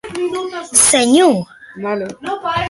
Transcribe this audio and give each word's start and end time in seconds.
Senhor! 0.89 1.39